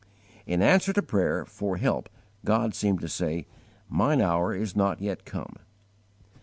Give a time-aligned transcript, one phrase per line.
[0.47, 2.09] In answer to prayer for help
[2.43, 3.45] God seemed to say,
[3.87, 5.57] "Mine hour is not yet come."